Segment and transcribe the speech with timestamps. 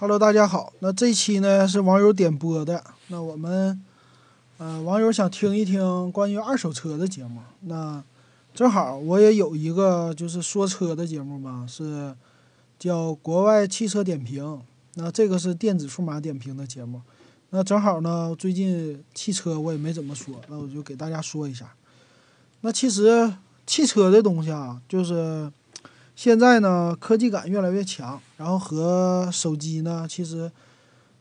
[0.00, 0.72] Hello，大家好。
[0.78, 2.84] 那这期呢是网友点播的。
[3.08, 3.82] 那我们，
[4.58, 7.40] 呃，网友想听一听关于二手车的节目。
[7.62, 8.00] 那
[8.54, 12.14] 正好我也有一个就是说车的节目嘛，是
[12.78, 14.62] 叫国外汽车点评。
[14.94, 17.02] 那这个是电子数码点评的节目。
[17.50, 21.74] 那正好呢，最近汽车我也没怎么说，那我就给大家说一下。
[22.60, 23.34] 那其实
[23.66, 25.50] 汽车的东西啊，就是
[26.18, 30.50] 现在呢科技感越来越强，然后和手机呢，其实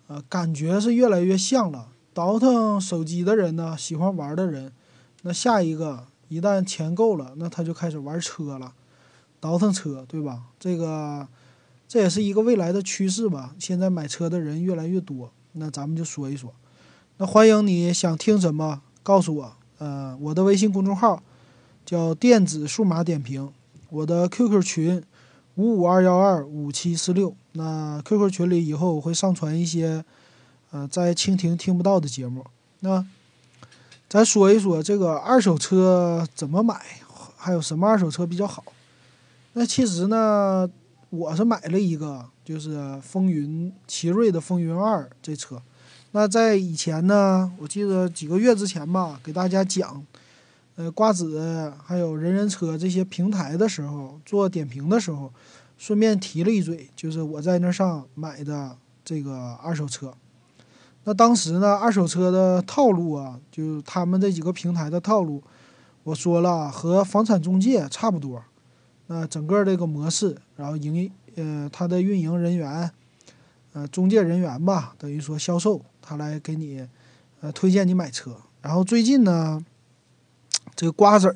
[0.08, 1.90] 呃感觉是越来越像了。
[2.16, 4.74] 倒腾手机的人呢，喜欢玩的人，
[5.22, 8.74] 那下一个一旦钱够了，那他就开始玩车了，
[9.40, 10.46] 倒腾车，对吧？
[10.60, 11.28] 这个
[11.88, 13.54] 这也是一个未来的趋势吧。
[13.60, 15.30] 现在买车的人越来越多。
[15.52, 16.52] 那咱们就说一说，
[17.18, 21.22] 那欢迎你想听什么告诉我，呃，我的微信公众号
[21.86, 23.52] 叫电子数码点评，
[23.90, 25.04] 我的 QQ 群
[25.56, 30.04] 五五二幺二五七四六，那 QQ 群里以后我会上传一些，
[30.72, 32.46] 呃，在蜻蜓听不到的节目。
[32.82, 33.06] 那
[34.10, 36.80] 咱说一说这个二手车怎么买，
[37.36, 38.64] 还有什么二手车比较好？
[39.54, 40.70] 那其实呢，
[41.10, 42.26] 我是买了一个。
[42.48, 45.62] 就是风云奇瑞的风云二这车，
[46.12, 50.02] 那在以前呢，我记得几个月之前吧，给大家讲，
[50.78, 55.34] 呃，瓜子还有人人车这些平台的时候做点评的时候，
[55.78, 60.14] 顺便提了一嘴，就是我在那上买的这个二手车。
[61.04, 65.44] 那当时呢，二手车的套路啊，就他们这几个平台的套路，
[66.04, 68.44] 我说了和房产中介差不多。
[69.08, 71.12] 那整个这个模式，然后营。
[71.40, 72.90] 呃，他的运营人员，
[73.74, 76.84] 呃，中介人员吧，等于说销售，他来给你，
[77.42, 78.36] 呃，推荐你买车。
[78.60, 79.64] 然后最近呢，
[80.78, 81.36] 这个瓜子儿，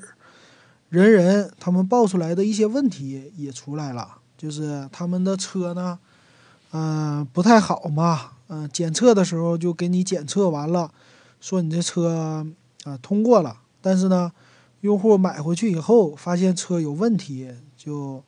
[0.88, 6.00] 人人他们爆出来的一些问题也出来了，就是他们的车呢，
[6.72, 10.92] 嗯，不太好嘛，嗯，检测的时候就给你检测完了，
[11.42, 12.46] 说你这车
[12.86, 14.32] 啊通过了，但是呢，
[14.80, 18.24] 用户买回去以后发现车有问题，就。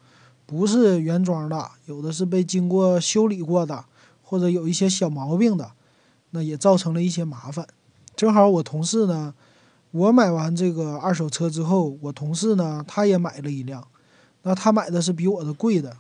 [0.46, 3.85] 不是原装的，有的是被经过修理过的，
[4.22, 5.72] 或者有一些小毛病的，
[6.31, 7.66] 那也造成了一些麻烦。
[8.13, 9.34] 正好我同事呢，
[9.93, 13.87] 我买完这个二手车之后，我同事呢他也买了一辆，
[14.41, 15.95] 那他买的是比我的贵的，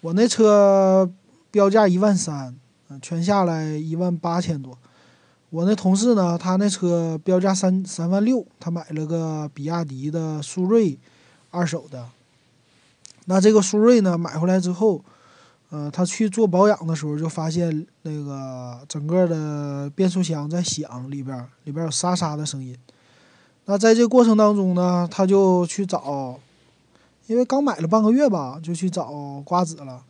[0.00, 1.08] 我那车
[1.52, 2.56] 标价一万三，
[3.00, 4.76] 全下来一万八千多。
[5.50, 10.98] 我那同事呢，他那车标价三三万六，他买了个比亚迪的速锐，
[11.52, 12.08] 二手的。
[13.26, 15.04] 那这个速锐呢，买回来之后，
[15.70, 22.76] 呃，他去做保养的时候就发现那个整个的变速箱在响，里边里边有沙沙的声音。
[23.66, 26.38] 那在这过程当中呢，他就去找，
[27.26, 30.02] 因为刚买了半个月吧，就去找瓜子了。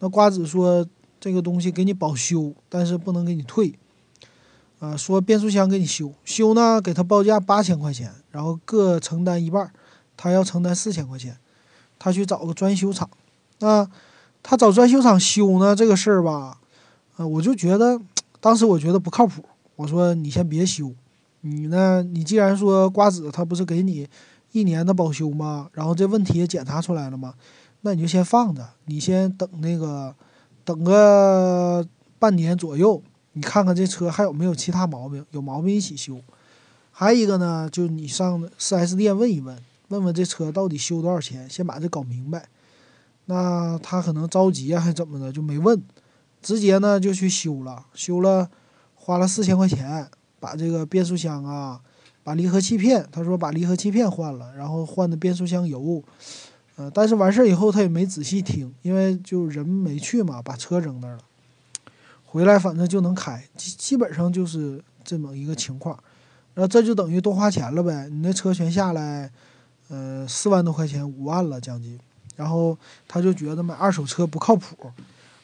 [0.00, 0.86] 那瓜子说
[1.20, 3.78] 这个东西给你保修，但是不能给你退。
[4.78, 9.72] 呃，说变速箱给你修，修呢给他报价八千块钱，然后各承担一半，
[10.16, 11.38] 他要承担四千块钱。
[11.98, 13.08] 他去找个专修厂，
[13.60, 13.88] 啊，
[14.42, 16.58] 他找专修厂修呢，这个事儿吧，
[17.16, 17.98] 呃，我就觉得
[18.38, 19.42] 当时我觉得不靠谱。
[19.76, 20.92] 我说你先别修，
[21.40, 24.08] 你呢，你既然说瓜子他不是给你
[24.52, 25.68] 一年的保修吗？
[25.72, 27.34] 然后这问题也检查出来了吗？
[27.82, 30.14] 那你就先放着，你先等那个
[30.64, 31.86] 等个
[32.18, 33.02] 半年左右，
[33.34, 36.20] 你看看这车还有没有其他毛病，有毛病一起修。
[36.90, 39.56] 还有一个呢，就你上 4S 店问一问。
[39.88, 41.48] 问问这车到底修多少钱？
[41.48, 42.48] 先把这搞明白。
[43.26, 45.80] 那他可能着急啊，还是怎么的，就没问，
[46.42, 47.86] 直接呢就去修了。
[47.94, 48.50] 修了，
[48.94, 50.08] 花了四千块钱，
[50.40, 51.80] 把这个变速箱啊，
[52.22, 56.02] 把离合器片，他说把离合器片换了，然后换的变速箱油。
[56.76, 61.22] 呃，但是完事儿以后他也没仔细听，因为就人没去嘛，把车扔那儿了。
[62.24, 65.98] 回来反正就能开，基基本上就是这么一个情况。
[66.54, 69.30] 然后这就等于多花钱了呗，你那车全下来。
[69.88, 71.96] 呃，四万多块钱，五万了将近，
[72.34, 72.76] 然后
[73.06, 74.90] 他就觉得买二手车不靠谱，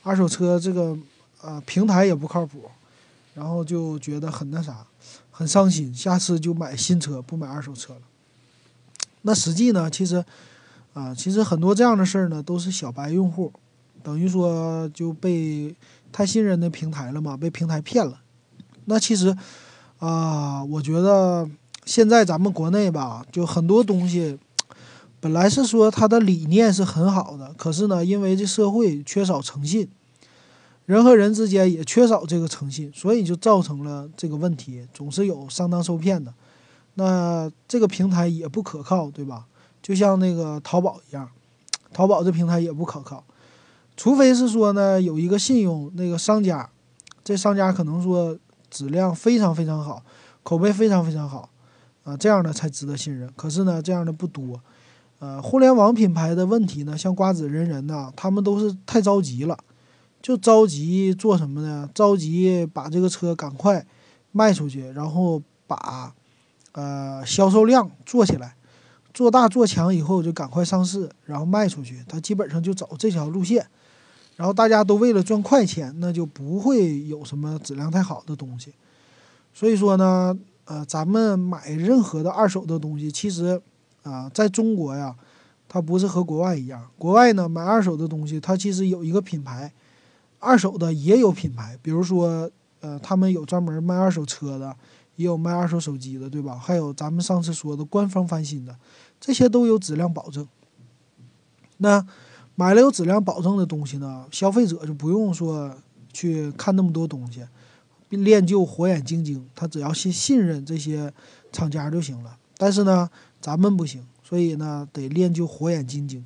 [0.03, 0.98] 二手车这个
[1.41, 2.65] 啊平台也不靠谱，
[3.34, 4.86] 然后就觉得很那啥，
[5.30, 8.00] 很伤心，下次就买新车不买二手车了。
[9.22, 10.24] 那实际呢，其实
[10.94, 13.52] 啊，其实很多这样的事儿呢，都是小白用户，
[14.02, 15.74] 等于说就被
[16.10, 18.20] 太信任那平台了嘛，被平台骗了。
[18.84, 19.36] 那其实
[19.98, 21.48] 啊，我觉得。
[21.84, 24.38] 现在咱们国内吧，就很多东西，
[25.18, 29.90] 本来是说它的理念是很好的，可是呢，因为这社会缺少诚信，
[30.86, 36.32] 人和人之间也缺少这个诚信，所以就造成了这个问题，总是有上当受骗的。
[36.94, 39.46] 那这个平台也不可靠，对吧？
[39.80, 41.28] 就像那个淘宝一样，
[41.92, 43.24] 淘宝这平台也不可靠。
[43.96, 46.68] 除非是说呢有一个信用那个商家，
[47.22, 48.38] 这商家可能说
[48.70, 50.02] 质量非常非常好，
[50.42, 51.48] 口碑非常非常好，
[52.04, 53.30] 啊，这样的才值得信任。
[53.36, 54.60] 可是呢，这样的不多。
[55.18, 59.56] 呃，互联网品牌的问题呢，像瓜子、人人呐，他们都是太着急了，
[60.22, 61.91] 就着急做什么呢？
[61.92, 63.84] 着急把这个车赶快
[64.30, 66.15] 卖出去，然后把
[66.72, 68.54] 呃销售量做起来，
[69.13, 72.04] 做大做强以后就赶快上市，然后卖出去。
[72.09, 73.66] 他基本上就走这条路线，
[74.36, 78.72] 然后大家都为了赚快钱，那就不会有什么质量太好的东西。
[79.53, 83.60] 所以说呢，呃，咱们买任何的二手的东西，其实。
[84.03, 85.15] 啊，在中国呀，
[85.68, 86.89] 它不是和国外一样。
[86.98, 89.72] 国外呢，买二手的东西，它其实有一个品牌，
[90.42, 91.78] 二手的也有品牌。
[91.80, 92.50] 比如说，
[92.80, 94.77] 呃，他们有专门卖二手车的，
[95.16, 96.56] 也有卖二手手机的，对吧？
[96.56, 98.77] 还有咱们上次说的官方翻新的，
[99.21, 100.47] 这些都有质量保证。
[101.78, 102.04] 那
[102.56, 105.74] 买了有质量保证的东西呢，消费者就不用说
[106.12, 107.47] 去看那么多东西，
[108.10, 111.12] 练就火眼金睛，他只要信信任这些
[111.53, 112.36] 厂家就行了。
[112.59, 113.09] 但是呢。
[113.44, 116.24] 咱们不行，所以呢得练就火眼金睛。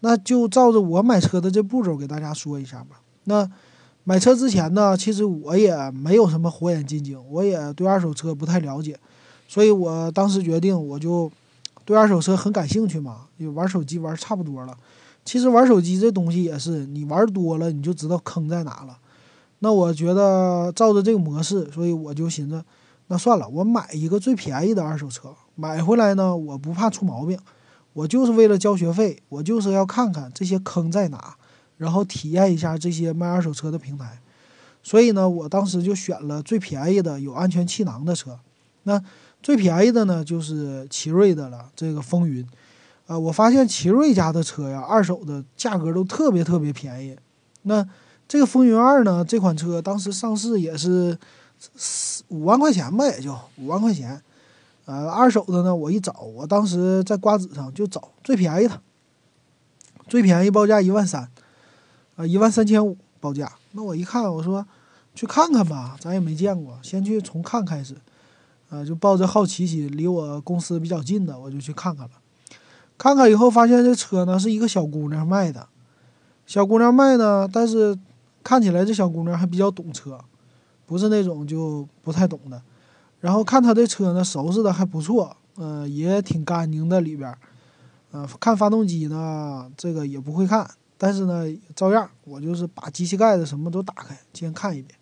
[0.00, 3.00] 那就照着我买车的这步骤给大家说一下吧。
[3.30, 3.48] 那
[4.02, 8.98] 买车之前呢，其实我也没有什么火眼金睛，我也对二手车不太了解，
[9.46, 11.30] 所以我当时决定我就
[11.84, 14.76] 对二手车很感兴趣嘛，就玩手机玩差不多了。
[15.24, 18.98] 其实玩手机这东西也是，你玩多了你就知道坑在哪了。
[19.60, 22.64] 那我觉得照着这个模式，所以我就寻思，
[23.08, 25.28] 那算了，我买一个最便宜的二手车。
[25.54, 27.38] 买回来呢，我不怕出毛病，
[27.92, 31.36] 我就是为了交学费，我就是要看看这些坑在哪，
[31.80, 34.20] 然后体验一下这些卖二手车的平台。
[34.82, 38.38] 所以呢，我当时就选了最便宜的有安全气囊的车。
[38.82, 39.02] 那
[39.42, 42.46] 最便宜的呢，就是奇瑞的了，这个风云。
[43.06, 47.16] 啊，我发现奇瑞家的车呀，二手的价格都特别特别便宜。
[47.62, 47.86] 那
[48.28, 51.18] 这个风云二呢，这款车当时上市也是
[51.76, 54.22] 四五万块钱吧，也就五万块钱。
[54.86, 58.80] 呃，二手的呢，我一找，我当时在瓜子上就找最便宜的，
[60.08, 61.28] 最便宜报价一万三，
[62.20, 63.50] 啊，一万三千五报价。
[63.72, 64.66] 那我一看，我说
[65.14, 67.96] 去看看吧，咱也没见过，先去从看开始，
[68.68, 72.12] 啊，就抱着好奇心，离我公司比较近的，我就去看看了。
[72.98, 75.66] 看看以后发现这车呢是一个小姑娘卖的，
[76.44, 77.98] 小姑娘卖呢，但是
[78.44, 80.20] 看起来这小姑娘还比较懂车，
[80.84, 82.60] 不是那种就不太懂的。
[83.20, 87.38] 然后看她这车呢，收拾的还不错，呃，也挺干净的里边儿，
[88.10, 90.70] 呃，看发动机呢，这个也不会看，
[91.02, 94.94] 但是呢，照样我就是把机器盖子什么都打开，先看一遍。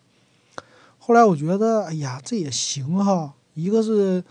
[0.96, 3.34] 后来我觉得，哎呀，这也行哈。
[3.54, 4.22] 一个是，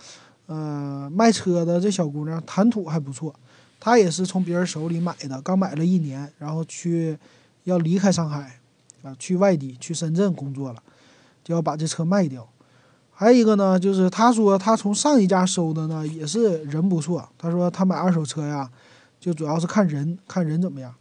[0.46, 3.36] 呃，卖车的这小姑娘谈吐还不错，
[3.82, 7.18] 她也是从别人手里买的，刚买了一年，然后去
[7.66, 8.62] 要离开上海，
[9.04, 10.82] 啊，去外地去深圳工作了，
[11.44, 12.48] 就要把这车卖掉。
[13.12, 17.28] 还有一个呢，就是她说她从上一家收的呢，也是人不错。
[17.38, 18.72] 她说她买二手车呀，
[19.20, 20.96] 就主要是看人，看人怎么样。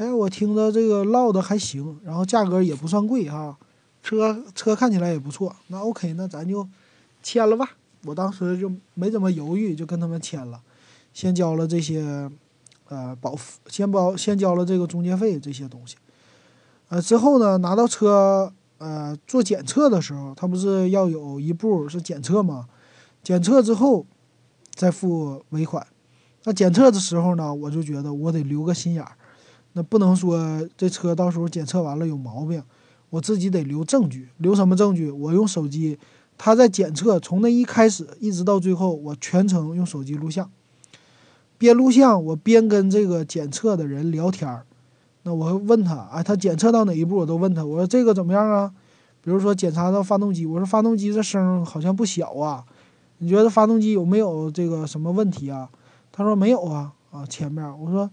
[0.00, 3.54] 哎，我听着这个唠的还行，然后价格也不算贵哈，
[4.02, 5.54] 车车看起来也不错。
[5.66, 6.66] 那 OK，那咱就
[7.22, 7.72] 签了吧。
[8.06, 10.62] 我当时就没怎么犹豫，就跟他们签了，
[11.12, 12.30] 先交了这些
[12.88, 13.36] 呃保，
[13.66, 15.96] 先保先交了这个中介费这些东西。
[16.88, 18.50] 呃，之后呢，拿到车。
[18.78, 22.66] 呃，做检测的时候，他不是要有一步是检测吗？
[23.22, 24.06] 检测之后
[24.74, 25.86] 再付尾款。
[26.44, 29.12] 那检测的时候呢，我就觉得我得留个心眼儿，
[29.72, 32.62] 那不能说这车到时候检测完了有毛病，
[33.10, 34.28] 我自己得留证据。
[34.38, 35.10] 留什么证据？
[35.10, 35.98] 我用手机，
[36.36, 40.50] 他在检测从那一开始一直到最后，我全程用手机录像，
[41.56, 44.66] 边录像我边跟这个检测的人聊天儿。
[45.22, 47.64] 那我问他，哎，他检测到哪一步，我都问他。
[47.64, 48.72] 我说这个怎么样啊？
[49.22, 52.64] 比如说检查到发动机，我说发动机这声好像不小啊，
[53.18, 55.68] 你觉得发动机有没有这个什么问题啊？
[56.10, 57.62] 他说没有啊，啊前面。
[57.78, 58.10] 我说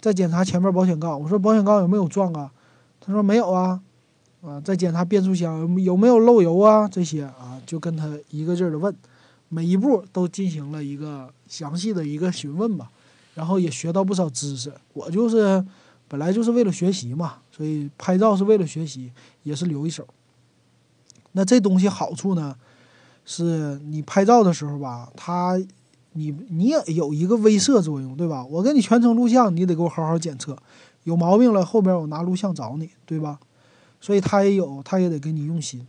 [0.00, 2.50] 再检查前面保险杠，我说保险杠有没有撞啊？
[3.00, 3.80] 他说没有啊，
[4.42, 6.88] 啊再检查变速箱有没有漏油啊？
[6.88, 8.94] 这些啊就跟他一个劲儿的问，
[9.48, 12.90] 每一步都进行了一个详细的一个询问吧，
[13.34, 14.72] 然后也学到不少知识。
[14.92, 15.64] 我就是。
[16.08, 19.10] 本来就是为了学习嘛，所以拍照是为了学习，
[19.42, 20.06] 也是留一手。
[21.32, 22.54] 那这东西好处呢，
[23.24, 25.60] 是你拍照的时候吧，它
[26.16, 28.44] 你你也有一个威慑作用，对吧？
[28.46, 30.56] 我给你全程录像，你得给我好好检测，
[31.04, 33.38] 有毛病了后边我拿录像找你，对吧？
[34.00, 35.86] 所以他也有，他也得给你用心。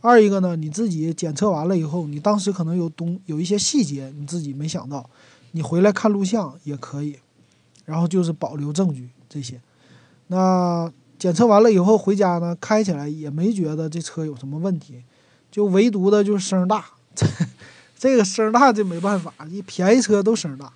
[0.00, 5.10] 二一个呢，你自己检测完了以后，你当时可能有东有一些细节你自己没想到，
[5.52, 7.16] 你回来看录像也可以，
[7.84, 9.10] 然后就是保留证据。
[9.28, 9.60] 这些，
[10.28, 15.02] 那检测完了以后回家呢，开起来也没觉得这车有什么问题，
[15.50, 16.84] 就唯独的就是声大。
[17.98, 20.72] 这个声儿大这没办法，一便宜车都声儿大。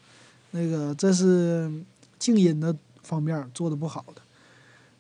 [0.50, 1.71] 那个这是
[2.19, 4.21] 静音的方面做的不好的。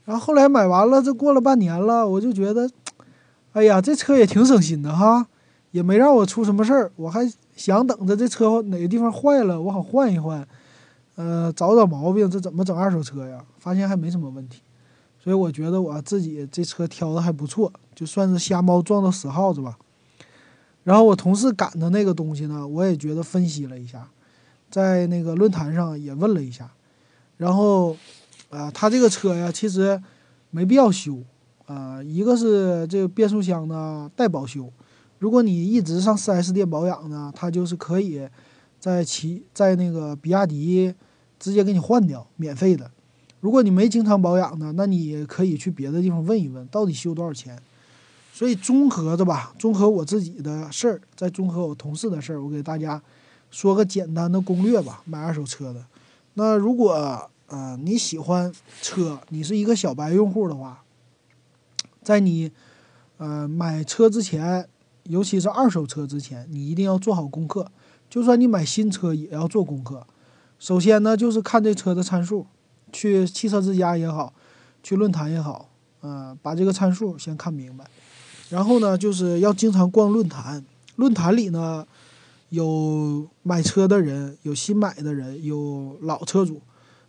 [0.04, 2.70] 然后后来买完了，这过了半年了，我就觉得，
[3.52, 5.26] 哎呀，这车也挺省心的哈，
[5.72, 6.90] 也没让我出什么事儿。
[6.96, 10.46] 我还想等着这车哪个地方坏了，我好换一换，
[11.16, 12.30] 呃，找找毛病。
[12.30, 13.44] 这怎么整二手车呀？
[13.58, 14.62] 发现还没什么问题，
[15.22, 19.76] 所以我觉得我自己这车挑的还不错，就算是瞎猫撞到死耗子吧。
[20.84, 24.08] 然后我同事赶的那个东西呢，我也觉得分析了一下，
[24.70, 26.70] 在那个论坛上也问了一下，
[27.36, 27.96] 然后，
[28.50, 30.02] 啊，他这个车呀，其实
[30.50, 31.18] 没必要修，
[31.66, 34.72] 啊，一个是这个变速箱呢待保修，
[35.18, 38.28] 如果你一直上 4S 店保养呢，他就是可以
[38.80, 40.92] 在其在那个比亚迪
[41.38, 42.90] 直接给你换掉，免费的。
[43.38, 47.56] 如果你没经常保养呢，那你可以去别的地方问一问，到底修多少钱。
[48.42, 53.00] 所以综合着吧，综合我自己的事儿，再综合我同事的事儿，我给大家
[53.52, 55.00] 说个简单的攻略吧。
[55.04, 55.86] 买二手车的，
[56.34, 60.82] 那如果呃你喜欢车，你是一个小白用户的话，
[62.02, 62.50] 在你
[63.18, 64.68] 呃买车之前，
[65.04, 67.70] 尤其是二手车之前，你一定要做好功课。
[68.10, 70.04] 就算你买新车，也要做功课。
[70.58, 72.48] 首先呢，就是看这车的参数，
[72.90, 74.34] 去汽车之家也好，
[74.82, 75.68] 去论坛也好，
[76.00, 77.84] 嗯，把这个参数先看明白。
[78.52, 80.62] 然后呢，就是要经常逛论坛，
[80.96, 81.86] 论坛里呢
[82.50, 86.60] 有买车的人，有新买的人，有老车主。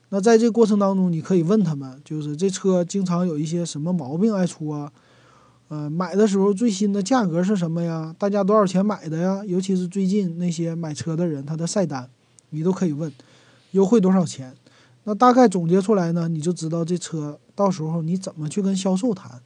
[0.08, 4.90] 那在这过程当中，你可以问他们，就是这车经常有一些什么毛病爱出啊？
[5.68, 8.16] 呃，买的时候最新的价格是什么呀？
[8.18, 9.44] 大家多少钱买的呀？
[9.46, 12.10] 尤其是最近那些买车的人，他的晒单，
[12.52, 13.12] 你都可以问，
[13.72, 14.56] 优惠多少钱？
[15.04, 19.42] 那大概总结出来呢，你就知道这车到时候你怎么去跟销售谈。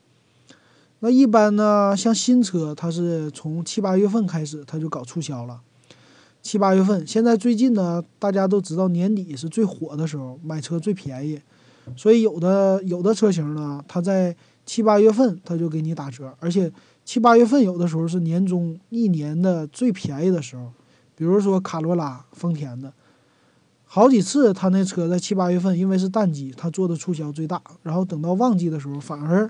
[1.00, 5.62] 那一般呢，像新车，它是从七八月份开始，它就搞促销了。
[6.42, 11.40] 七八月份，现在最近呢，大家都知道年底是最火的时候，买车最便宜，
[11.96, 14.36] 所以有的有的车型呢，它在
[14.66, 16.72] 七八月份它就给你打折，而且
[17.06, 20.72] 七八月份有的时候是年终一年的最便宜的时候，
[21.16, 22.92] 比如说卡罗拉、丰田的，
[23.86, 29.48] 好几次它那车在七八月份，因为是淡季，它做的促销最大，然后等到旺季的时候反而。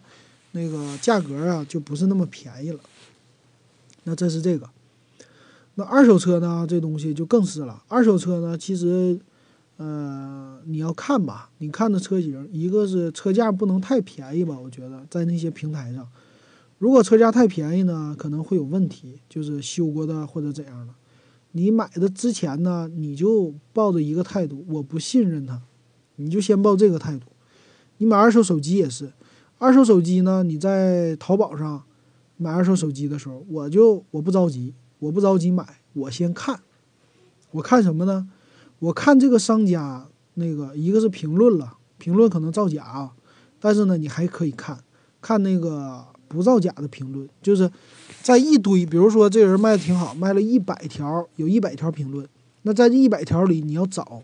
[0.57, 2.79] 那个价格啊，就不是那么便宜了。
[4.05, 4.67] 那这是这个，
[5.75, 7.83] 那二手车呢，这东西就更是了。
[7.87, 9.19] 二手车呢，其实，
[9.75, 14.57] 呃，你要看吧，你看的车型，一个是车价不能太便宜吧？
[14.57, 16.07] 我觉得在那些平台上，
[16.79, 20.93] 如果车价太便宜呢，可能会有问题，就是修过的或者怎样的。
[21.51, 25.61] 你买的之前呢，你就抱着一个态度，我不信任他，
[26.15, 27.25] 你就先抱这个态度。
[27.97, 29.11] 你买二手手机也是。
[29.59, 30.43] 二手手机呢？
[30.43, 31.83] 你在淘宝上
[32.37, 36.59] 买二手手机的时候，我就我不着急，我不着急买，我先看。
[37.51, 38.29] 我看什么呢？
[38.79, 43.13] 我看这个商家那个一个是评论了，评论可能造假啊，
[43.59, 44.77] 但是呢，你还可以看
[45.19, 47.71] 看那个不造假的评论，就是
[48.21, 52.27] 在一堆，比如说这人卖的挺好，卖了一百条，有一百条评论，
[52.61, 54.21] 那在这一百条里，你要找，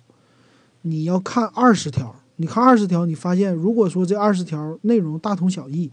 [0.83, 2.15] 你要看二十条。
[2.37, 5.91] 你看二十条，你发现如果说这二十条内容大同小异，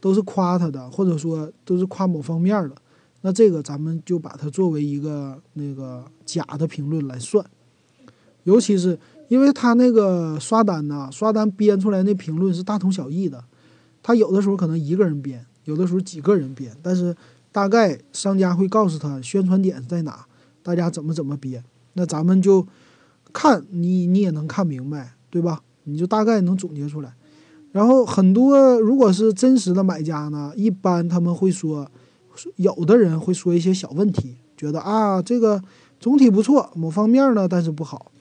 [0.00, 2.74] 都是夸他的，或者说都是夸某方面的，
[3.20, 7.44] 那这个咱们就把它作为一个那个假的评论来算。
[8.44, 8.98] 尤其是
[9.28, 13.44] 因为他那个刷单呢，刷单编出来那评论是大同小异的，
[14.02, 17.14] 他有的时候可能一个人编，有的时候几个人编，但是
[17.52, 20.24] 大概商家会告诉他宣传点在哪，
[20.62, 21.62] 大家怎么怎么编，
[21.92, 22.66] 那咱们就
[23.30, 25.14] 看你你也能看明白。
[25.30, 25.62] 对吧？
[25.84, 27.14] 你就大概能总结出来，
[27.72, 31.90] 然后很多如果是真实的买家呢，一般他们会说，
[32.56, 35.60] 有的人会说一些小问题，觉得啊这个
[35.98, 38.12] 总体不错，某方面呢但是不好，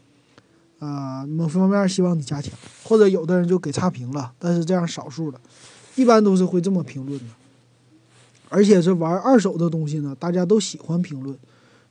[0.79, 5.39] 啊某方面希望你加强，或者有的人就给差评了，但是这样少数的，
[5.95, 7.25] 一般都是会这么评论的，
[8.47, 11.37] 而且是玩二手的东西呢，大家都喜欢评论，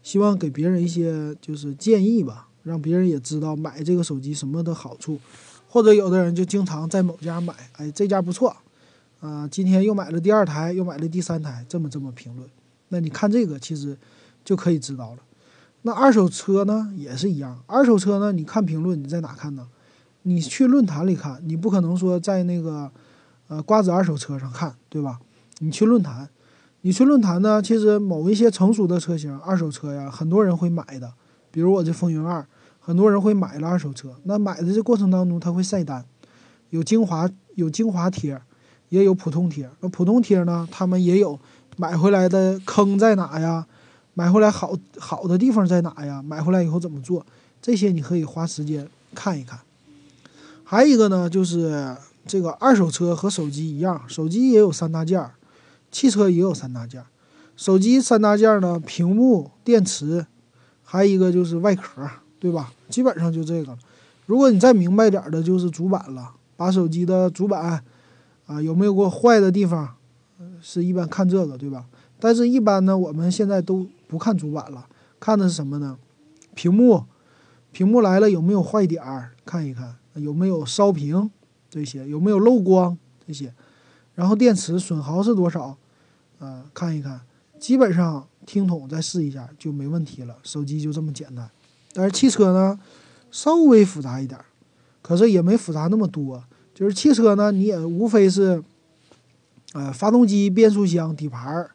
[0.03, 2.48] 希望给别人一些就是建议吧。
[2.69, 5.19] 让别人也知道买这个手机什么的好处，
[5.67, 8.55] 或者有的人就经常在某家买，哎，这家不错，
[9.21, 12.47] 啊，今天又买了第二台，又买了第三台，这么这么评论，
[12.89, 13.97] 那你看这个其实
[14.45, 15.19] 就可以知道了。
[15.83, 19.67] 那二手车呢也是一样，二手车呢，你看评论你在哪看呢？
[20.23, 22.91] 你去论坛里看，你不可能说在那个
[23.47, 25.19] 呃瓜子二手车上看，对吧？
[25.61, 26.29] 你去论坛，
[26.83, 31.13] 你去论坛呢，其实某一些成熟的车型二手车呀，很多人会买的，
[31.51, 32.47] 比如我这风云二。
[32.89, 36.03] 很多人会买了二手车，那买的这过程当中他会晒单，
[36.71, 38.41] 有精华有精华贴，
[38.89, 39.69] 也有普通贴。
[39.81, 41.39] 那普通贴呢，他们也有
[41.77, 43.67] 买回来的坑在哪呀？
[44.15, 46.23] 买回来好好的地方在哪呀？
[46.23, 47.27] 买回来以后怎么做？
[47.61, 49.61] 这些你可以花时间看一看。
[50.65, 51.95] 还有一个呢，就是
[52.27, 55.33] 这个二手车和手机一样，手机也有三大件儿，
[55.93, 57.07] 汽车也有三大件儿。
[57.55, 60.25] 手机三大件儿呢，屏幕、电池，
[60.83, 62.73] 还有一个就是外壳，对吧？
[62.89, 63.77] 基本上就这个。
[64.27, 66.35] 如果你再明白点的，就是主板了。
[66.57, 67.83] 把手机的主板
[68.47, 69.95] 啊有没有过坏的地方，
[70.61, 71.87] 是一般看这个，对吧？
[72.19, 74.87] 但是，一般呢，我们现在都不看主板了，
[75.21, 75.97] 看的是什么呢？
[76.55, 77.05] 屏幕，
[77.71, 79.31] 屏幕来了有没有坏点儿？
[79.45, 79.95] 看一看。
[80.15, 81.31] 有没有烧屏
[81.71, 82.09] 这些？
[82.09, 83.55] 有没有漏光这些？
[84.17, 85.77] 然后电池损耗是多少？
[86.41, 87.21] 啊，看一看。
[87.61, 90.37] 基本上听筒再试一下就没问题了。
[90.43, 91.49] 手机就这么简单。
[91.99, 92.79] 但是汽车呢，
[93.33, 94.39] 稍微复杂一点，
[95.03, 96.45] 可是也没复杂那么多。
[96.73, 98.63] 就是汽车呢，你也无非是，
[99.73, 101.73] 呃，发动机、变速箱、底盘儿，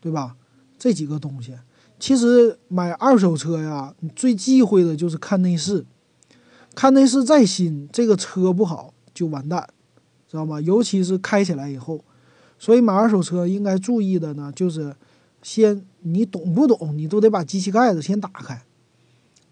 [0.00, 0.36] 对吧？
[0.78, 1.56] 这几个东西。
[1.98, 5.84] 其实买二手车呀，你最忌讳的就是看内饰。
[6.76, 9.68] 看内饰再新，这个车不好就完蛋，
[10.28, 10.60] 知道吗？
[10.60, 12.04] 尤其是开起来以后，
[12.56, 14.94] 所以买二手车应该注意的呢，就是
[15.42, 18.62] 先你懂不懂，你都得把机器盖子先打开，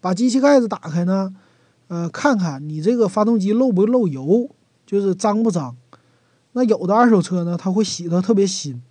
[0.01, 1.33] 把机器盖子打开呢，
[1.87, 4.49] 呃，看看你这个发动机漏不漏油，
[4.85, 5.75] 就是脏不脏。
[6.53, 8.81] 那有的二手车呢，它会洗的特别新，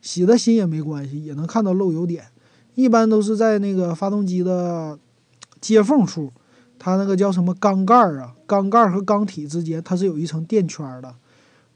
[0.00, 2.26] 洗的新也没关系，也能看到漏油点，
[2.74, 4.98] 一般都是在那个发动机的
[5.60, 6.32] 接缝处。
[6.78, 8.34] 它那个叫什么缸盖啊？
[8.46, 11.12] 缸盖和缸体之间它是有一层垫圈的。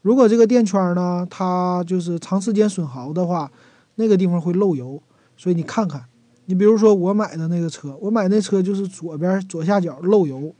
[0.01, 3.51] 如果这个垫圈呢，它就是长时间损耗的话，
[3.95, 5.03] 那个地方会漏油。
[5.35, 6.05] 所以你看看，
[6.45, 10.53] 你比如说我买的那个车，我买那车就是左边左下角漏油。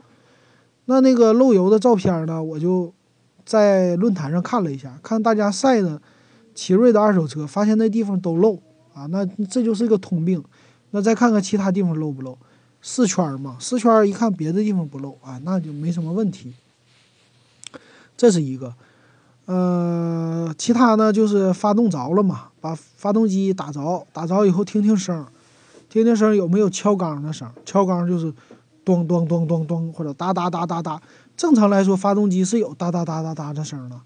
[0.85, 2.93] 那那个漏油的照片呢，我就
[3.45, 6.01] 在论坛上看了一下，看大家晒的
[6.53, 8.59] 奇瑞的二手车，发现那地方都漏
[8.93, 9.05] 啊。
[9.07, 10.43] 那这就是一个通病。
[10.91, 12.37] 那再看看其他地方漏不漏？
[12.81, 16.53] 四圈嘛，四圈一看别的地方不漏啊，那就没什么问题。
[18.17, 18.73] 这是一个，
[19.45, 25.25] 呃，其他呢就是发动着了嘛，把发动机打着，打着以后听听声，
[25.93, 28.33] 听听声有没有敲缸的声，敲缸就是
[28.83, 30.99] 咚咚咚咚咚或者哒哒哒哒哒。
[31.37, 34.01] 正常来说，发动机是有哒哒哒哒哒的声的，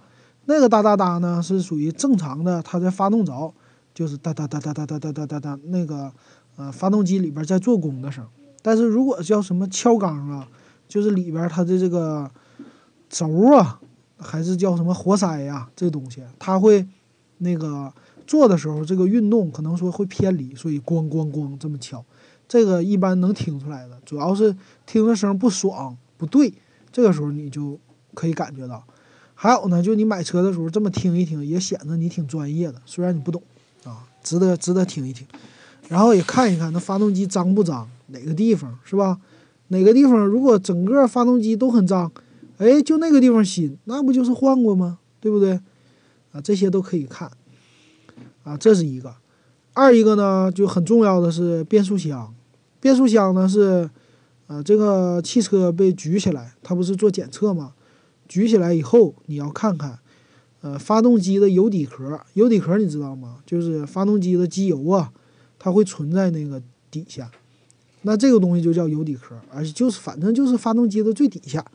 [0.47, 3.53] 那个哒哒哒呢是属于正常的，它在发动着
[3.93, 6.11] 就是哒哒哒哒哒哒哒哒哒哒那个
[6.57, 8.27] 呃发动机里边在做工的声。
[8.61, 10.45] 但是如果叫什么敲缸啊，
[10.89, 12.29] 就是里边它的这个
[13.07, 13.79] 轴啊，
[14.17, 16.85] 还是叫什么活塞呀，这东西它会
[17.37, 17.89] 那个
[18.27, 22.03] 做的时候，这个运动可能说会偏离，所以咣咣咣这么敲，
[22.47, 23.97] 这个一般能听出来的。
[24.05, 26.53] 主要是听着声不爽不对，
[26.91, 27.79] 这个时候你就
[28.13, 28.83] 可以感觉到。
[29.33, 33.41] 还有呢，就你买车的时候这么听一听，也显得你挺专业的，虽然你不懂
[33.85, 35.25] 啊，值得值得听一听。
[35.87, 37.89] 然后也看一看那发动机脏不脏。
[38.07, 39.19] 哪个地方是吧？
[39.67, 42.11] 哪个地方如果整个发动机都很脏，
[42.57, 44.99] 哎，就那个地方新，那不就是换过吗？
[45.19, 45.59] 对不对？
[46.31, 47.29] 啊，这些都可以看。
[48.47, 49.13] 啊，这是一个。
[49.73, 52.33] 二一个呢，就很重要的是变速箱。
[52.79, 53.89] 变速箱呢是，
[54.47, 57.73] 呃，这个汽车被举起来，它不是做检测吗？
[58.27, 59.99] 举起来以后，你要看看，
[60.61, 62.21] 呃，发动机的油底壳。
[62.35, 63.39] 油底壳你知道吗？
[63.45, 65.11] 就是发动机的机油啊，
[65.59, 67.29] 它会存在那个底下。
[68.03, 71.65] 那这个东西就叫油底壳，而且就是反正就是发动机的最底下，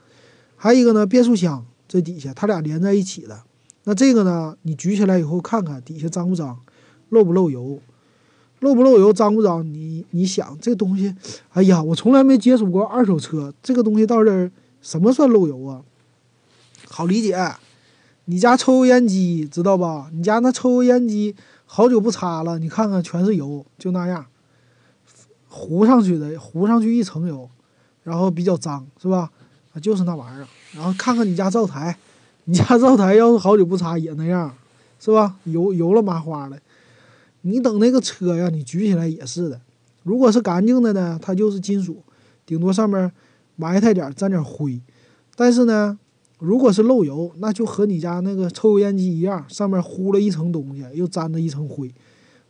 [0.56, 3.42] 还有一个呢变速箱最底下，它俩连在一起的。
[3.84, 6.60] 那这个呢，你举起来以后看看底下脏不脏，
[7.08, 7.80] 漏不漏油，
[8.60, 9.66] 漏不漏油，脏不脏？
[9.66, 11.14] 你你想这东西，
[11.50, 15.82] 哎呀，我从来没接触过二手车，这个东西到底什么算漏油啊？
[16.88, 17.36] 好理解，
[18.26, 20.10] 你家抽油烟机知道吧？
[20.12, 21.34] 你家那抽油烟机
[21.66, 24.26] 好久不擦了，你看看全是油，就那样。
[25.48, 27.50] 糊上去的，糊上去一层油，
[28.04, 29.30] 然后比较脏，是吧？
[29.74, 30.46] 啊，就是那玩意儿。
[30.72, 31.96] 然后看看你家灶台，
[32.52, 34.54] 你家灶台要是好久不擦也那样，
[35.00, 35.36] 是吧？
[35.44, 36.60] 油油了麻花的。
[37.40, 39.58] 你等那个车呀，你举起来也是的。
[40.02, 42.02] 如果是干净的呢，它就是金属，
[42.44, 43.10] 顶多上面
[43.56, 44.78] 埋汰点，沾点灰。
[45.34, 45.98] 但是呢，
[46.40, 51.90] 如果是漏油，那就和你家那个抽油烟机一样，上面糊了一层东西，又沾了一层灰，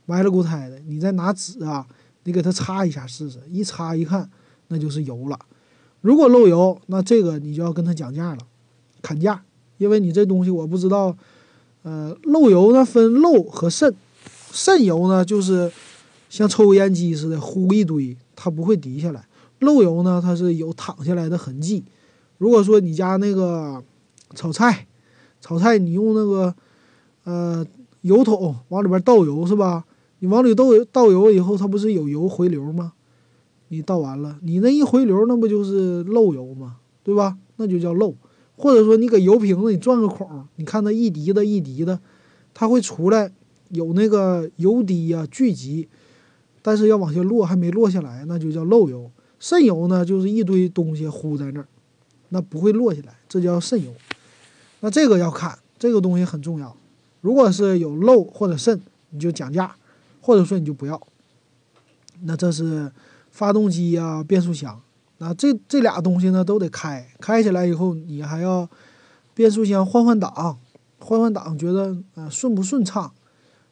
[0.06, 0.80] 埋了骨胎的。
[0.80, 1.86] 你再拿纸啊。
[2.24, 4.28] 你给它擦一下试试，一擦一看，
[4.66, 5.38] 那就是油了。
[6.00, 8.38] 如果漏油，那这个你就要跟他讲价了，
[9.00, 9.42] 砍价，
[9.82, 11.14] 因为你这东西我不知道。
[11.84, 13.92] 呃，漏油呢分漏和渗，
[14.52, 15.68] 渗油呢就是
[16.30, 19.26] 像抽油烟机似的呼一堆，它不会滴下来。
[19.58, 21.82] 漏油呢，它是有淌下来的痕迹。
[22.38, 23.82] 如果说你家那个
[24.36, 24.86] 炒菜，
[25.40, 26.54] 炒菜你用那个
[27.24, 27.66] 呃
[28.02, 29.84] 油桶往里边倒油是吧？
[30.20, 32.92] 你往里倒倒油以后，它不是有油回流吗？
[33.70, 36.76] 你倒完了，你那一回流，那不就是漏油吗？
[37.02, 37.36] 对吧？
[37.56, 38.14] 那就叫漏。
[38.56, 41.98] 或者说你给油瓶子你钻个孔，你看它一滴的一滴的，
[42.54, 43.30] 它会出来
[43.70, 45.88] 有那个油滴呀聚集，
[46.60, 49.10] 但是要往下落还没落下来，那就叫漏油。
[49.38, 51.66] 渗油呢，就是一堆东西糊在那儿，
[52.28, 53.92] 那不会落下来，这叫渗油。
[54.80, 56.76] 那这个要看，这个东西很重要。
[57.20, 59.74] 如果是有漏或者渗，你就讲价，
[60.20, 61.00] 或者说你就不要。
[62.22, 62.90] 那这是。
[63.34, 64.78] 发动机呀，变速箱，
[65.22, 68.68] 那这这俩东西呢都得开，开起来以后你还要
[69.34, 70.58] 变速箱换换挡，
[70.98, 73.12] 换换挡觉得呃顺不顺畅。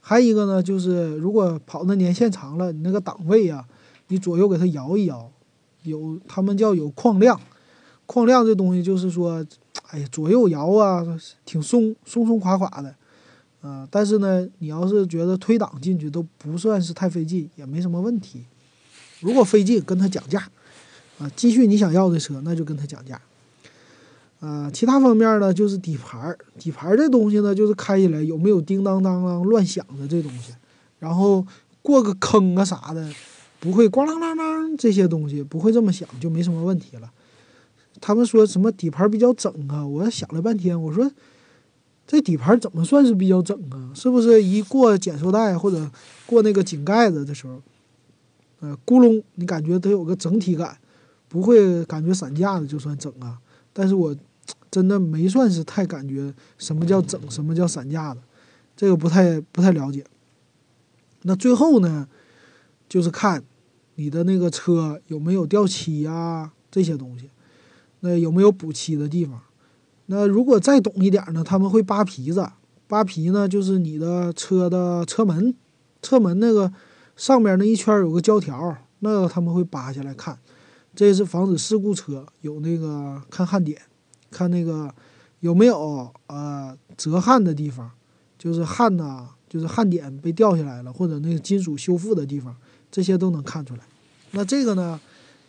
[0.00, 3.66] 还一个呢就是如果跑的年限长了，你那个档位呀，
[4.06, 5.28] 你左右给它摇一摇，
[5.82, 7.40] 有他们叫有矿量，
[8.06, 9.44] 矿量这东西就是说，
[9.88, 11.04] 哎呀左右摇啊
[11.44, 12.94] 挺松松松垮垮的，
[13.60, 18.44] 啊，但是呢你要是觉得推档进去都不算是太费劲，也没什么问题。
[19.18, 20.48] 如果费劲，跟他讲价，
[21.20, 23.20] 啊，继续你想要的车，那就跟他讲价，
[24.40, 30.54] 啊，其他方面呢，就是底盘，底盘这东西呢，就是开起来有没有叮当当当乱响的这东西，
[30.98, 31.46] 然后
[31.82, 33.06] 过个坑啊啥的，
[33.58, 37.10] 不会咣啷啷啷这些东西不会这么响，就没什么问题了。
[38.00, 39.86] 他们说什么底盘比较整啊？
[39.86, 41.10] 我想了半天，我说
[42.06, 43.92] 这底盘怎么算是比较整啊？
[43.94, 45.90] 是不是一过减速带或者
[46.24, 47.60] 过那个井盖子的时候？
[48.60, 50.76] 呃，咕隆，你感觉得有个整体感，
[51.30, 53.38] 不会感觉散架的就算整啊。
[53.72, 54.14] 但是我
[54.70, 58.20] 真的没算是太感觉什么叫整，什么叫散架的，
[58.76, 60.04] 这个不太不太了解。
[61.22, 62.06] 那最后呢，
[62.86, 63.42] 就是看
[63.94, 67.30] 你的那个车有没有掉漆呀这些东西，
[68.00, 69.40] 那有没有补漆的地方。
[70.06, 72.46] 那如果再懂一点呢，他们会扒皮子，
[72.86, 75.54] 扒皮呢就是你的车的车门，
[76.02, 76.70] 车门那个。
[77.16, 80.38] 上面那一圈有个胶条，那个他们会扒下来看，
[80.94, 83.80] 这是防止事故车有那个看焊点，
[84.30, 84.92] 看那个
[85.40, 87.90] 有没有呃折焊的地方，
[88.38, 92.54] 就是焊呐，就是焊点被掉下来了，或者那个金属修复的地方，
[92.90, 93.80] 这些都能看出来。
[94.32, 95.00] 那这个呢，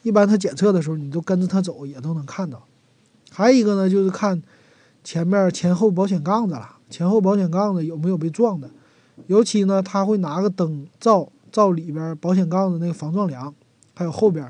[0.04, 2.63] 一般他检测的时候，你都跟着他走，也都能看到。
[3.32, 4.41] 还有一个呢，就是看
[5.04, 8.69] 前面前后保险杠子了，前后保险杠子有没有被撞的，
[9.27, 11.32] 尤其呢，他会拿个灯照。
[11.51, 13.54] 照里边保险杠的那个防撞梁，
[13.93, 14.49] 还有后边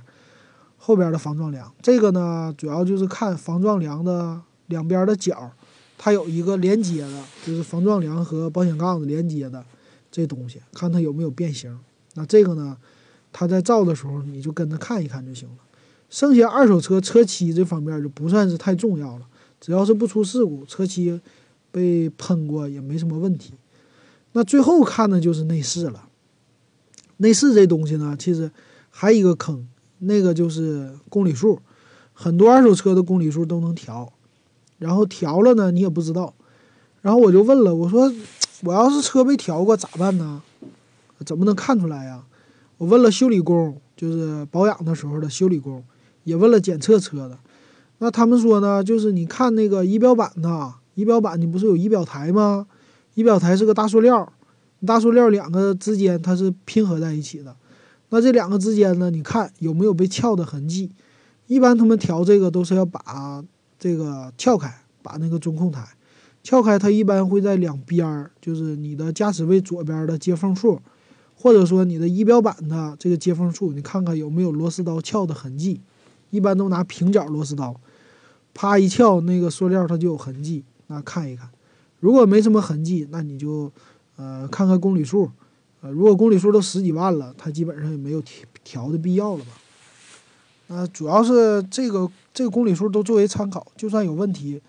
[0.84, 5.52] 后边的防撞梁，这个呢主要就是看防撞梁的两边的角，
[5.96, 9.64] 它有一个连接的，就是防撞梁和保险杠子连接的
[10.10, 11.80] 这东西，看它有没有变形。
[12.16, 12.76] 那这个呢，
[13.32, 15.56] 它在造的时候你就跟着看一看就行了。
[16.10, 19.28] 剩下二手车车漆这方面就不算是太重要了，
[19.60, 21.22] 只要是不出事故，车漆
[21.72, 23.54] 被喷过也没什么问题。
[24.32, 26.10] 那最后看的就是内饰了。
[27.18, 28.52] 内饰这东西呢，其实
[28.90, 29.68] 还一个坑，
[30.04, 31.60] 那个就是公里数，
[32.14, 34.12] 很多二手车的公里数都能调，
[34.80, 36.34] 然后调了呢，你也不知道。
[37.02, 38.12] 然后我就问了，我说
[38.64, 40.42] 我要是车被调过咋办呢？
[41.26, 42.24] 怎么能看出来呀？
[42.78, 45.84] 我问了修理工，就是保养的时候的修理工，
[46.24, 47.38] 也问了检测车的，
[48.00, 52.66] 那他们说呢，就是你看那个仪表板呢，仪表板你不是有仪表台吗？
[53.14, 54.32] 仪表台是个大塑料。
[54.84, 57.56] 大塑料两个之间它是拼合在一起的，
[58.12, 59.10] 那这两个之间呢？
[59.10, 60.92] 你看有没有被撬的痕迹？
[61.48, 63.44] 一般他们调这个都是要把
[63.80, 65.88] 这个撬开，把那个中控台
[66.44, 70.82] 撬开，它一般会在两边儿，就是你的驾驶位左边的接缝处，
[71.36, 75.82] 或者说你的仪表板的这个接缝处，你看看有没有螺丝刀撬的痕迹。
[76.30, 77.76] 一般都拿平角螺丝刀，
[78.54, 81.50] 啪一撬那个塑料它就有痕迹，那看一看，
[82.00, 83.72] 如果没什么痕迹，那你就。
[84.18, 85.32] 呃，看看公里数，
[85.82, 89.52] 呃，如果公里数都十几万了，它基本上也没有调调的必要了吧？
[90.68, 94.62] 那，主要是这个这个公里数都作为参考，就算有问题，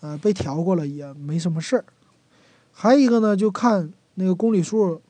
[0.00, 1.84] 呃，被调过了也没什么事儿。
[2.72, 5.02] 还有一个呢，就看那个公里数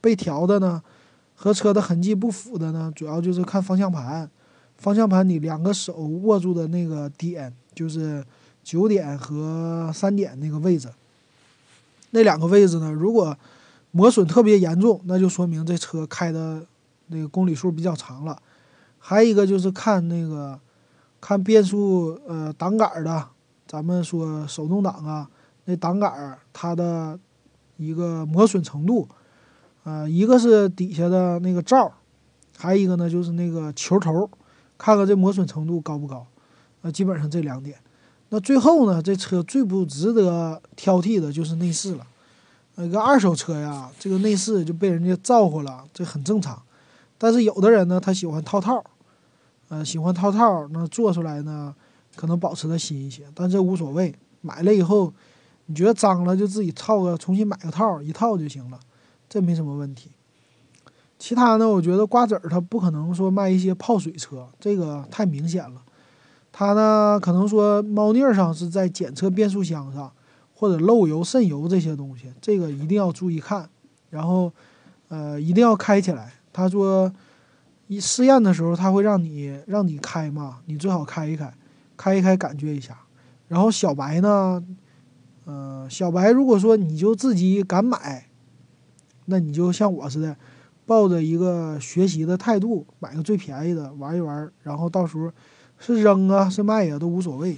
[0.00, 0.80] 被调的呢，
[1.34, 4.30] 和车的痕迹不符的呢，主要就是看方向盘，
[4.78, 8.24] 方向盘你两个手握住的那个点，就是
[8.62, 10.88] 九点和三点那个位置。
[12.12, 12.90] 那两个位置呢？
[12.90, 13.36] 如果
[13.92, 16.66] 磨损特别严重，那就说明这车开的
[17.08, 18.40] 那个公里数比较长了。
[18.98, 20.60] 还有一个就是看那个
[21.20, 23.28] 看变速呃挡杆的，
[23.66, 25.28] 咱们说手动挡啊，
[25.64, 27.18] 那挡杆它的
[27.76, 29.08] 一个磨损程度，
[29.84, 31.92] 呃，一个是底下的那个罩，
[32.56, 34.30] 还有一个呢就是那个球头，
[34.76, 36.26] 看看这磨损程度高不高。
[36.82, 37.76] 呃，基本上这两点。
[38.28, 42.06] 那最后呢，这车最不值得挑剔的就是内饰了。
[42.80, 46.60] 那个二手车呀，这个内饰就被人家造化了，这很正常。
[47.18, 48.82] 但是有的人呢，他喜欢套套，
[49.68, 51.74] 呃，喜欢套套，那做出来呢，
[52.16, 54.14] 可能保持的新一些，但这无所谓。
[54.40, 55.12] 买了以后，
[55.66, 58.80] 你觉得脏了就自己套个，重新买个套一套就行了，
[59.28, 60.10] 这没什么问题。
[61.18, 65.82] 其他呢，我觉得瓜子儿他不可能说卖一些泡水车，这个太明显了。
[66.50, 70.10] 它呢，可能说猫腻上是在检测变速箱上，
[70.60, 73.66] 或者漏油渗油这些东西，这个一定要注意看。
[74.10, 74.52] 然后，
[75.08, 76.34] 呃，一定要开起来。
[76.52, 77.10] 他说，
[77.86, 81.50] 一试验的时候，他会让你让你开嘛，你最好开一开，
[81.96, 82.94] 开一开感觉一下。
[83.48, 84.62] 然后小白呢，
[85.46, 88.26] 呃，小白如果说你就自己敢买，
[89.24, 90.36] 那你就像我似的，
[90.84, 95.32] 抱着一个学习的态度，买个最便宜的玩一玩，然后到时候。
[95.82, 97.56] 是扔啊，是卖呀，都无所谓。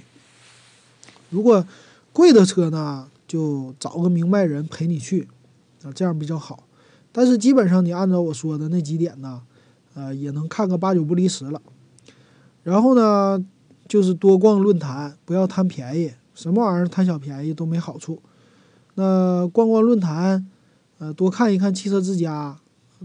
[1.29, 1.67] 如果
[2.13, 5.27] 贵的车呢，就找个明白人陪你去，
[5.83, 6.63] 啊，这样比较好。
[7.11, 9.41] 但是基本上你按照我说的那几点呢，
[9.95, 11.61] 呃，也能看个八九不离十了。
[12.63, 13.43] 然后呢，
[13.87, 18.21] 就是多逛论坛，不要贪便宜，什么玩意儿贪小便宜都没好处。
[18.95, 20.47] 那逛逛论坛，
[20.99, 22.59] 呃，多看一看汽车之家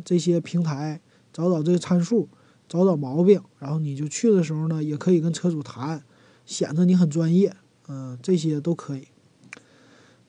[0.05, 1.01] 这些平台，
[1.33, 2.29] 找找这个参数。
[2.71, 6.05] 找找毛病，然后你就去的时候呢，也可以跟车主谈，
[6.45, 7.57] 显得你很专业，
[7.89, 9.09] 嗯，这些都可以。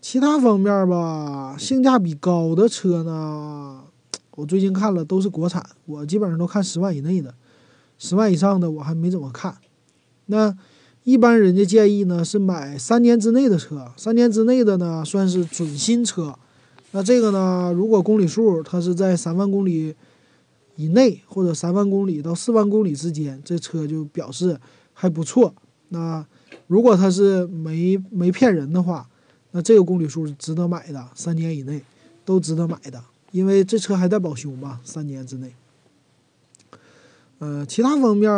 [0.02, 3.84] 其他方面吧，性价比高的车呢，
[4.32, 7.36] 我最近看了都是国产，我基本上都看十万以内的，
[7.98, 9.58] 十万以上的我还没怎么看。
[10.26, 10.58] 那
[11.04, 16.34] 一般人家建议呢是买三年之内的车，三年之内的呢算是准新车。
[16.92, 19.96] 那这个呢，如果公里数它是在三万公里。
[20.76, 24.58] 以内或者三万公里到四万公里之间，这车就表示
[24.94, 25.54] 还不错。
[25.90, 26.26] 那
[26.70, 29.10] 如果它是没没骗人的话，
[29.52, 31.82] 那这个公里数是值得买的，三年以内
[32.24, 35.54] 都值得买的，因为这车还在保修嘛，三年之内。
[37.40, 38.30] 呃，其他方面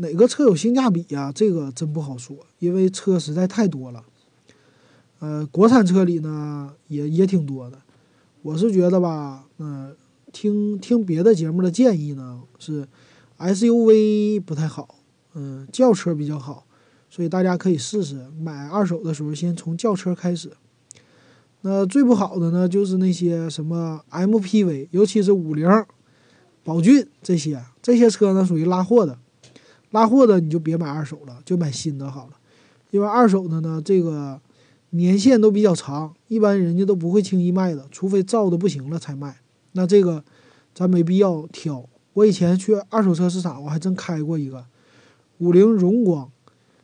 [0.00, 1.32] 哪个车有性价比呀？
[1.34, 4.04] 这个真不好说，因为车实在太多了。
[5.20, 7.78] 呃，国产车里呢也也挺多的，
[8.42, 9.96] 我是觉得吧，嗯。
[10.32, 12.86] 听听别的节目的建议呢，是
[13.38, 14.94] SUV 不太好，
[15.34, 16.64] 嗯，轿车比较好，
[17.10, 20.52] 所以大家可以试试买二手的时候先从轿车开始。
[21.62, 25.68] 那最不好的呢，就是那些什么 MPV，尤其是五菱、
[26.64, 29.18] 宝骏这些这些车呢，属于拉货的，
[29.90, 32.32] 拉货的你就别买二手了，就买新的好了，
[32.90, 34.40] 因为二手的呢，这个
[34.90, 39.40] 年限都比较长，一般人家都不会轻易卖的，除非造的不行了才卖。
[39.72, 40.24] 那这个，
[40.74, 41.86] 咱没必要挑。
[42.14, 44.64] 我以前去二手车市场，我还真开过一个
[45.38, 46.30] 五菱荣光，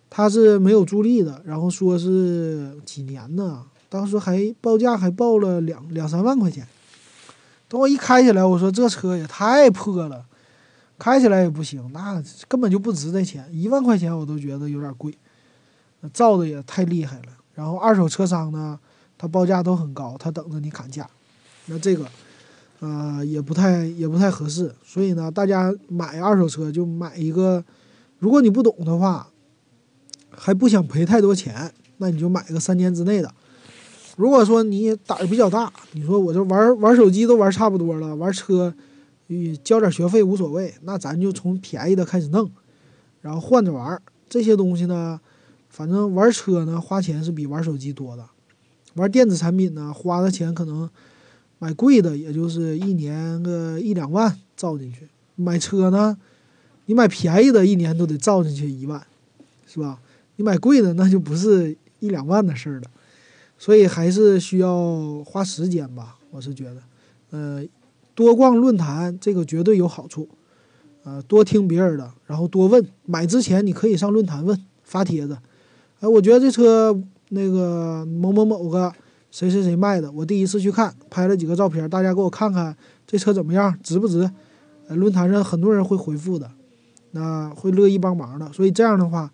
[0.09, 3.65] 它是没有助力的，然后说是几年呢？
[3.89, 6.67] 当时还报价还报了两两三万块钱。
[7.69, 10.25] 等我一开起来，我说这车也太破了，
[10.99, 15.17] 开起来也不行，那根本就不值这钱，一万块钱我都觉得有点贵，
[16.13, 17.29] 造的也太厉害了。
[17.55, 18.79] 然后二手车商呢，
[19.19, 21.09] 他报价都很高，他等着你砍价。
[21.67, 22.07] 那这个。
[22.81, 27.65] 呃，也不太也不太合适，所以呢，大家买二手车就买一个，
[28.19, 29.27] 如果你不懂的话，
[30.37, 33.33] 还不想赔太多钱，那你就买个三年之内的。
[34.17, 38.75] 如果说你胆儿比较大，你说我这玩玩手机都玩差不多了，玩车，
[39.65, 42.51] 交点学费无所谓，那咱就从便宜的开始弄，
[43.21, 44.01] 然后换着玩。
[44.29, 45.21] 这些东西呢，
[45.69, 48.25] 反正玩车呢花钱是比玩手机多的，
[48.95, 50.89] 玩电子产品呢花的钱可能。
[51.59, 56.15] 买贵的也就是一年个一两万造进去，买车呢，
[56.85, 59.03] 你买便宜的一年都得造进去一万，
[59.67, 59.99] 是吧？
[60.37, 62.83] 你买贵的那就不是一两万的事儿了，
[63.59, 66.17] 所以还是需要花时间吧。
[66.31, 66.83] 我是觉得，
[67.31, 67.65] 呃，
[68.15, 70.29] 多逛论坛这个绝对有好处，
[71.05, 75.39] 呃，多听别人的，然后多问，买之前你可以上论坛问发帖子，
[76.01, 76.99] 哎，我觉得这车
[77.31, 78.93] 那个某某某个。
[79.29, 80.11] 谁谁谁卖的？
[80.13, 82.75] 我第一次去看，拍了几个照片，大家给我看看
[83.07, 84.31] 这车怎么样，值不值？
[84.89, 86.51] 论坛上很多人会回复的，
[87.11, 88.51] 那会乐意帮忙的。
[88.51, 89.31] 所以这样的话，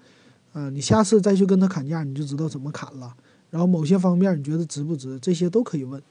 [0.52, 3.14] 呃，你下次再去跟他砍价，你就知道怎么砍了。
[3.50, 5.18] 然后某些方面你觉得值不值？
[5.20, 6.02] 这些都可以问。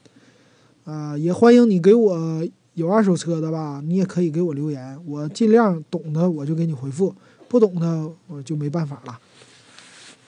[0.84, 7.14] 啊，也欢迎你给我有二手车的吧，你也可以给我留言，我尽量懂的我就给你回复，
[7.48, 9.18] 不懂的我就没办法了。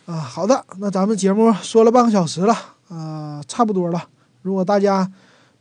[0.06, 2.54] 啊，好的，那咱们节目说了半个小时了。
[2.88, 4.08] 啊，差不多了。
[4.42, 5.10] 如果大家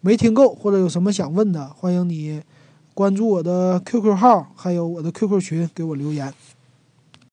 [0.01, 2.41] 没听够或者有什么想问的，欢迎你
[2.93, 6.31] 关注我的 QQ 号，还有我的 QQ 群，给我留言。